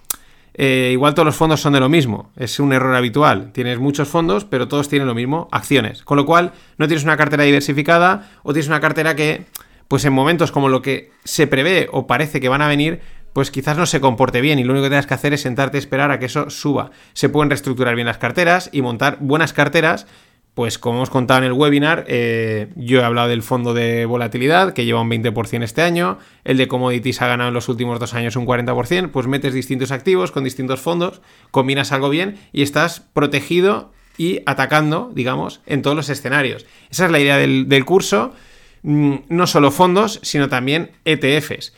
eh, 0.54 0.90
igual 0.90 1.14
todos 1.14 1.26
los 1.26 1.36
fondos 1.36 1.60
son 1.60 1.74
de 1.74 1.78
lo 1.78 1.88
mismo. 1.88 2.32
Es 2.34 2.58
un 2.58 2.72
error 2.72 2.96
habitual. 2.96 3.52
Tienes 3.52 3.78
muchos 3.78 4.08
fondos, 4.08 4.44
pero 4.44 4.66
todos 4.66 4.88
tienen 4.88 5.06
lo 5.06 5.14
mismo, 5.14 5.48
acciones. 5.52 6.02
Con 6.02 6.16
lo 6.16 6.26
cual, 6.26 6.54
no 6.76 6.88
tienes 6.88 7.04
una 7.04 7.16
cartera 7.16 7.44
diversificada 7.44 8.32
o 8.42 8.52
tienes 8.52 8.66
una 8.66 8.80
cartera 8.80 9.14
que, 9.14 9.44
pues 9.86 10.04
en 10.04 10.12
momentos 10.12 10.50
como 10.50 10.68
lo 10.68 10.82
que 10.82 11.12
se 11.22 11.46
prevé 11.46 11.88
o 11.92 12.08
parece 12.08 12.40
que 12.40 12.48
van 12.48 12.62
a 12.62 12.66
venir, 12.66 13.00
pues 13.32 13.52
quizás 13.52 13.78
no 13.78 13.86
se 13.86 14.00
comporte 14.00 14.40
bien 14.40 14.58
y 14.58 14.64
lo 14.64 14.72
único 14.72 14.86
que 14.86 14.90
tengas 14.90 15.06
que 15.06 15.14
hacer 15.14 15.32
es 15.32 15.42
sentarte 15.42 15.76
a 15.76 15.78
esperar 15.78 16.10
a 16.10 16.18
que 16.18 16.26
eso 16.26 16.50
suba. 16.50 16.90
Se 17.12 17.28
pueden 17.28 17.48
reestructurar 17.48 17.94
bien 17.94 18.08
las 18.08 18.18
carteras 18.18 18.70
y 18.72 18.82
montar 18.82 19.18
buenas 19.20 19.52
carteras 19.52 20.08
pues 20.54 20.78
como 20.78 20.98
hemos 20.98 21.10
contado 21.10 21.38
en 21.38 21.44
el 21.44 21.52
webinar, 21.52 22.04
eh, 22.08 22.68
yo 22.76 23.00
he 23.00 23.04
hablado 23.04 23.28
del 23.28 23.42
fondo 23.42 23.72
de 23.72 24.04
volatilidad 24.04 24.74
que 24.74 24.84
lleva 24.84 25.00
un 25.00 25.10
20% 25.10 25.62
este 25.62 25.80
año, 25.80 26.18
el 26.44 26.58
de 26.58 26.68
commodities 26.68 27.22
ha 27.22 27.26
ganado 27.26 27.48
en 27.48 27.54
los 27.54 27.70
últimos 27.70 27.98
dos 27.98 28.12
años 28.12 28.36
un 28.36 28.46
40%, 28.46 29.10
pues 29.10 29.26
metes 29.26 29.54
distintos 29.54 29.92
activos 29.92 30.30
con 30.30 30.44
distintos 30.44 30.80
fondos, 30.80 31.22
combinas 31.50 31.92
algo 31.92 32.10
bien 32.10 32.38
y 32.52 32.62
estás 32.62 33.00
protegido 33.00 33.92
y 34.18 34.40
atacando, 34.44 35.10
digamos, 35.14 35.62
en 35.64 35.80
todos 35.80 35.96
los 35.96 36.10
escenarios. 36.10 36.66
Esa 36.90 37.06
es 37.06 37.10
la 37.10 37.20
idea 37.20 37.38
del, 37.38 37.84
curso, 37.86 38.34
mm, 38.82 39.14
no 39.30 39.46
solo 39.46 39.70
fondos, 39.70 40.20
sino 40.22 40.50
también 40.50 40.90
ETFs. 41.06 41.72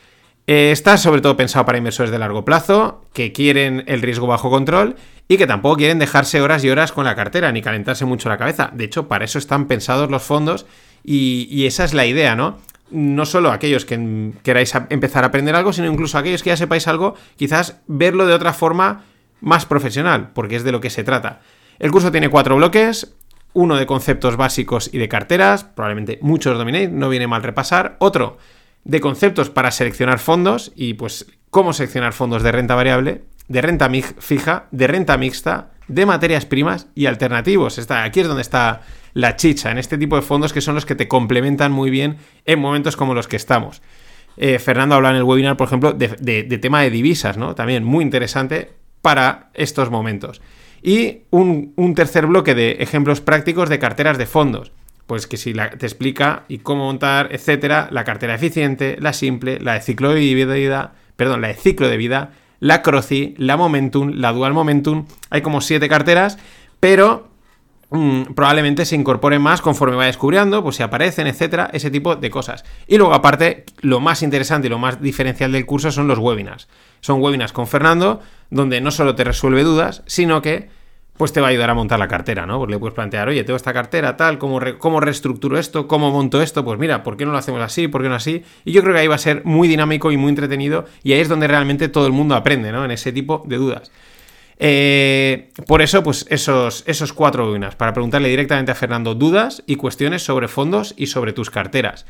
Eh, 0.47 0.71
está 0.71 0.97
sobre 0.97 1.21
todo 1.21 1.35
pensado 1.35 1.65
para 1.65 1.77
inversores 1.77 2.11
de 2.11 2.19
largo 2.19 2.45
plazo, 2.45 3.03
que 3.13 3.31
quieren 3.31 3.83
el 3.87 4.01
riesgo 4.01 4.27
bajo 4.27 4.49
control 4.49 4.95
y 5.27 5.37
que 5.37 5.47
tampoco 5.47 5.77
quieren 5.77 5.97
dejarse 5.97 6.39
horas 6.39 6.63
y 6.63 6.69
horas 6.69 6.91
con 6.91 7.05
la 7.05 7.15
cartera 7.15 7.51
ni 7.51 7.61
calentarse 7.61 8.05
mucho 8.05 8.29
la 8.29 8.37
cabeza. 8.37 8.69
De 8.73 8.83
hecho, 8.83 9.07
para 9.07 9.25
eso 9.25 9.39
están 9.39 9.65
pensados 9.65 10.11
los 10.11 10.21
fondos 10.21 10.67
y, 11.03 11.65
esa 11.65 11.83
es 11.83 11.93
la 11.93 12.05
idea, 12.05 12.35
¿no? 12.35 12.59
No 12.91 13.25
solo 13.25 13.51
aquellos 13.51 13.85
que 13.85 14.31
queráis 14.43 14.73
empezar 14.89 15.23
a 15.23 15.27
aprender 15.27 15.55
algo, 15.55 15.73
sino 15.73 15.91
incluso 15.91 16.17
aquellos 16.17 16.43
que 16.43 16.51
ya 16.51 16.57
sepáis 16.57 16.87
algo, 16.87 17.15
quizás 17.35 17.81
verlo 17.87 18.27
de 18.27 18.33
otra 18.33 18.53
forma 18.53 19.03
más 19.41 19.65
profesional, 19.65 20.29
porque 20.33 20.55
es 20.55 20.63
de 20.63 20.71
lo 20.71 20.81
que 20.81 20.91
se 20.91 21.03
trata. 21.03 21.41
El 21.79 21.91
curso 21.91 22.11
tiene 22.11 22.29
cuatro 22.29 22.55
bloques, 22.55 23.15
uno 23.53 23.75
de 23.75 23.87
conceptos 23.87 24.37
básicos 24.37 24.91
y 24.93 24.99
de 24.99 25.09
carteras, 25.09 25.63
probablemente 25.63 26.19
muchos 26.21 26.57
dominéis, 26.57 26.91
no 26.91 27.09
viene 27.09 27.25
mal 27.25 27.41
repasar. 27.41 27.95
Otro 27.99 28.37
de 28.85 29.01
conceptos 29.01 29.49
para 29.49 29.71
seleccionar 29.71 30.19
fondos 30.19 30.71
y 30.75 30.93
pues 30.93 31.25
cómo 31.49 31.73
seleccionar 31.73 32.13
fondos 32.13 32.41
de 32.41 32.51
renta 32.53 32.75
variable 32.75 33.23
de 33.47 33.61
renta 33.61 33.89
fija, 34.19 34.67
de 34.71 34.87
renta 34.87 35.17
mixta, 35.17 35.71
de 35.87 36.05
materias 36.05 36.45
primas 36.45 36.87
y 36.95 37.05
alternativos. 37.05 37.77
Está, 37.77 38.03
aquí 38.03 38.21
es 38.21 38.27
donde 38.27 38.41
está 38.41 38.81
la 39.13 39.35
chicha, 39.35 39.71
en 39.71 39.77
este 39.77 39.97
tipo 39.97 40.15
de 40.15 40.21
fondos 40.21 40.51
que 40.51 40.61
son 40.61 40.75
los 40.75 40.85
que 40.85 40.95
te 40.95 41.07
complementan 41.07 41.71
muy 41.71 41.89
bien 41.89 42.17
en 42.45 42.59
momentos 42.59 42.95
como 42.95 43.13
los 43.13 43.27
que 43.27 43.35
estamos. 43.35 43.81
Eh, 44.37 44.59
Fernando 44.59 44.95
habla 44.95 45.11
en 45.11 45.17
el 45.17 45.23
webinar, 45.23 45.55
por 45.55 45.67
ejemplo, 45.67 45.93
de, 45.93 46.43
tema 46.61 46.81
de 46.81 46.89
divisas, 46.89 47.37
¿no? 47.37 47.55
También 47.55 47.83
muy 47.83 48.03
interesante 48.03 48.73
para 49.01 49.49
estos 49.53 49.89
momentos. 49.89 50.41
Y 50.81 51.21
un, 51.29 51.73
tercer 51.95 52.25
bloque 52.27 52.53
de 52.53 52.71
ejemplos 52.79 53.21
prácticos 53.21 53.69
de 53.69 53.79
carteras 53.79 54.17
de 54.17 54.25
fondos. 54.25 54.71
Pues 55.07 55.27
que 55.27 55.37
si 55.37 55.53
te 55.53 55.85
explica 55.85 56.45
y 56.47 56.59
cómo 56.59 56.85
montar, 56.85 57.29
etcétera, 57.31 57.89
la 57.91 58.03
cartera 58.03 58.35
eficiente, 58.35 58.97
la 58.99 59.13
simple, 59.13 59.59
la 59.59 59.73
de 59.73 59.81
ciclo 59.81 60.13
de 60.13 60.33
vida, 60.55 60.93
perdón, 61.15 61.41
la 61.41 61.49
de 61.49 61.53
ciclo 61.53 61.87
de 61.87 61.97
vida, 61.97 62.31
la 62.59 62.81
Croci, 62.81 63.35
la 63.37 63.57
Momentum, 63.57 64.13
la 64.15 64.31
Dual 64.31 64.53
Momentum. 64.53 65.05
Hay 65.29 65.41
como 65.41 65.61
siete 65.61 65.87
carteras, 65.87 66.37
pero 66.79 67.29
mm, 67.91 68.33
probablemente 68.33 68.85
se 68.85 68.95
incorporen 68.95 69.41
más 69.41 69.61
conforme 69.61 69.95
va 69.95 70.05
descubriendo, 70.05 70.63
pues 70.63 70.77
si 70.77 70.83
aparecen, 70.83 71.27
etcétera, 71.27 71.69
ese 71.73 71.91
tipo 71.91 72.15
de 72.15 72.29
cosas. 72.29 72.65
Y 72.87 72.97
luego, 72.97 73.13
aparte, 73.13 73.65
lo 73.81 73.99
más 73.99 74.23
interesante 74.23 74.67
y 74.67 74.69
lo 74.69 74.79
más 74.79 75.01
diferencial 75.01 75.51
del 75.51 75.65
curso 75.65 75.91
son 75.91 76.07
los 76.07 76.19
webinars. 76.19 76.67
Son 77.01 77.21
webinars 77.21 77.53
con 77.53 77.67
Fernando, 77.67 78.21
donde 78.49 78.81
no 78.81 78.91
solo 78.91 79.15
te 79.15 79.23
resuelve 79.23 79.63
dudas, 79.63 80.03
sino 80.07 80.41
que 80.41 80.69
pues 81.17 81.31
te 81.31 81.39
va 81.39 81.47
a 81.47 81.49
ayudar 81.49 81.69
a 81.69 81.73
montar 81.73 81.97
la 81.97 82.07
cartera, 82.07 82.45
¿no? 82.45 82.59
Porque 82.59 82.73
le 82.73 82.79
puedes 82.79 82.93
plantear, 82.93 83.29
oye, 83.29 83.43
tengo 83.43 83.55
esta 83.55 83.73
cartera, 83.73 84.17
tal, 84.17 84.37
¿cómo, 84.37 84.59
¿cómo 84.77 84.99
reestructuro 84.99 85.57
esto? 85.57 85.87
¿Cómo 85.87 86.11
monto 86.11 86.41
esto? 86.41 86.65
Pues 86.65 86.77
mira, 86.77 87.03
¿por 87.03 87.15
qué 87.15 87.25
no 87.25 87.31
lo 87.31 87.37
hacemos 87.37 87.61
así? 87.61 87.87
¿Por 87.87 88.01
qué 88.01 88.09
no 88.09 88.15
así? 88.15 88.43
Y 88.65 88.73
yo 88.73 88.81
creo 88.81 88.93
que 88.93 88.99
ahí 88.99 89.07
va 89.07 89.15
a 89.15 89.19
ser 89.19 89.45
muy 89.45 89.67
dinámico 89.67 90.11
y 90.11 90.17
muy 90.17 90.29
entretenido 90.29 90.85
y 91.03 91.13
ahí 91.13 91.21
es 91.21 91.29
donde 91.29 91.47
realmente 91.47 91.87
todo 91.87 92.05
el 92.05 92.13
mundo 92.13 92.35
aprende, 92.35 92.71
¿no? 92.71 92.83
En 92.83 92.91
ese 92.91 93.13
tipo 93.13 93.43
de 93.45 93.55
dudas. 93.55 93.91
Eh, 94.57 95.51
por 95.67 95.81
eso, 95.81 96.03
pues 96.03 96.25
esos, 96.29 96.83
esos 96.85 97.13
cuatro 97.13 97.47
webinars, 97.47 97.75
para 97.75 97.93
preguntarle 97.93 98.29
directamente 98.29 98.71
a 98.71 98.75
Fernando 98.75 99.15
dudas 99.15 99.63
y 99.65 99.75
cuestiones 99.75 100.23
sobre 100.23 100.47
fondos 100.47 100.93
y 100.97 101.07
sobre 101.07 101.33
tus 101.33 101.49
carteras. 101.49 102.05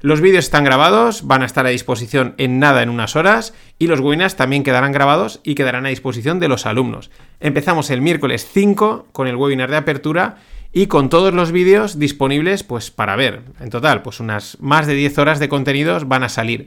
Los 0.00 0.20
vídeos 0.20 0.44
están 0.44 0.62
grabados, 0.62 1.26
van 1.26 1.42
a 1.42 1.46
estar 1.46 1.66
a 1.66 1.70
disposición 1.70 2.34
en 2.38 2.60
nada 2.60 2.82
en 2.82 2.88
unas 2.88 3.16
horas 3.16 3.52
y 3.80 3.88
los 3.88 3.98
webinars 3.98 4.36
también 4.36 4.62
quedarán 4.62 4.92
grabados 4.92 5.40
y 5.42 5.56
quedarán 5.56 5.86
a 5.86 5.88
disposición 5.88 6.38
de 6.38 6.46
los 6.46 6.66
alumnos. 6.66 7.10
Empezamos 7.40 7.90
el 7.90 8.00
miércoles 8.00 8.48
5 8.52 9.08
con 9.10 9.26
el 9.26 9.34
webinar 9.34 9.70
de 9.70 9.76
apertura 9.76 10.36
y 10.72 10.86
con 10.86 11.08
todos 11.08 11.34
los 11.34 11.50
vídeos 11.50 11.98
disponibles 11.98 12.62
pues 12.62 12.92
para 12.92 13.16
ver. 13.16 13.42
En 13.58 13.70
total, 13.70 14.02
pues 14.02 14.20
unas 14.20 14.60
más 14.60 14.86
de 14.86 14.94
10 14.94 15.18
horas 15.18 15.40
de 15.40 15.48
contenidos 15.48 16.06
van 16.06 16.22
a 16.22 16.28
salir. 16.28 16.66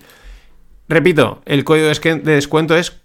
Repito, 0.89 1.41
el 1.45 1.63
código 1.63 1.87
de 1.87 2.33
descuento 2.33 2.75
es 2.75 3.01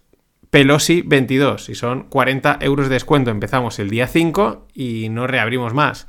Pelosi22 0.51 1.69
y 1.69 1.77
son 1.77 2.05
40 2.05 2.59
euros 2.63 2.89
de 2.89 2.95
descuento. 2.95 3.31
Empezamos 3.31 3.79
el 3.79 3.91
día 3.91 4.09
5 4.09 4.67
y 4.75 5.09
no 5.09 5.29
reabrimos 5.29 5.73
más. 5.73 6.09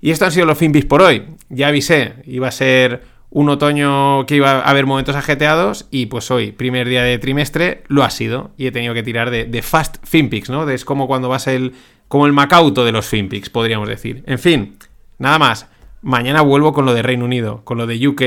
Y 0.00 0.10
esto 0.10 0.24
han 0.24 0.32
sido 0.32 0.46
los 0.46 0.58
Finbis 0.58 0.86
por 0.86 1.02
hoy. 1.02 1.24
Ya 1.48 1.68
avisé, 1.68 2.14
iba 2.24 2.48
a 2.48 2.52
ser 2.52 3.13
un 3.34 3.48
otoño 3.48 4.26
que 4.26 4.36
iba 4.36 4.52
a 4.52 4.70
haber 4.70 4.86
momentos 4.86 5.16
ajeteados 5.16 5.88
y 5.90 6.06
pues 6.06 6.30
hoy, 6.30 6.52
primer 6.52 6.88
día 6.88 7.02
de 7.02 7.18
trimestre, 7.18 7.82
lo 7.88 8.04
ha 8.04 8.10
sido 8.10 8.52
y 8.56 8.68
he 8.68 8.72
tenido 8.72 8.94
que 8.94 9.02
tirar 9.02 9.30
de, 9.30 9.62
fast 9.62 9.96
finpics, 10.04 10.50
¿no? 10.50 10.68
Es 10.70 10.84
como 10.84 11.08
cuando 11.08 11.28
vas 11.28 11.48
el, 11.48 11.74
como 12.06 12.26
el 12.26 12.32
Macauto 12.32 12.84
de 12.84 12.92
los 12.92 13.06
finpics, 13.06 13.50
podríamos 13.50 13.88
decir. 13.88 14.22
En 14.26 14.38
fin, 14.38 14.78
nada 15.18 15.40
más. 15.40 15.66
Mañana 16.00 16.42
vuelvo 16.42 16.72
con 16.72 16.84
lo 16.86 16.94
de 16.94 17.02
Reino 17.02 17.24
Unido, 17.24 17.62
con 17.64 17.76
lo 17.76 17.88
de 17.88 18.06
UK. 18.06 18.20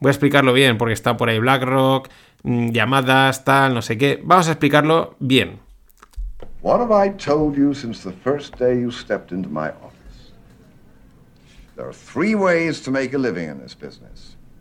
Voy 0.00 0.08
a 0.08 0.10
explicarlo 0.10 0.52
bien 0.52 0.76
porque 0.76 0.94
está 0.94 1.16
por 1.16 1.28
ahí 1.28 1.38
BlackRock, 1.38 2.08
mm, 2.42 2.70
llamadas, 2.70 3.44
tal, 3.44 3.74
no 3.74 3.82
sé 3.82 3.96
qué. 3.96 4.20
Vamos 4.24 4.48
a 4.48 4.52
explicarlo 4.52 5.14
bien. 5.20 5.60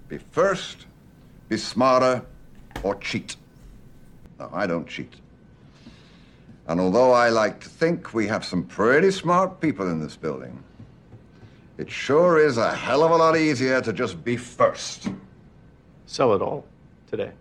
Be 0.08 0.18
first, 0.18 0.86
be 1.50 1.58
smarter, 1.58 2.24
or 2.84 2.96
cheat. 2.96 3.36
No, 4.40 4.50
I 4.54 4.68
don't 4.68 4.88
cheat. 4.88 5.14
And 6.68 6.80
although 6.80 7.12
I 7.12 7.30
like 7.30 7.62
to 7.62 7.70
think 7.70 8.14
we 8.14 8.28
have 8.28 8.44
some 8.44 8.64
pretty 8.64 9.12
smart 9.12 9.60
people 9.60 9.90
in 9.90 10.00
this 10.00 10.16
building, 10.16 10.64
it 11.78 11.90
sure 11.90 12.40
is 12.40 12.58
a 12.58 12.74
hell 12.74 13.04
of 13.04 13.12
a 13.12 13.16
lot 13.16 13.38
easier 13.38 13.82
to 13.82 13.94
just 13.94 14.24
be 14.24 14.36
first. 14.36 15.10
Sell 16.06 16.34
it 16.34 16.42
all 16.42 16.66
today. 17.10 17.32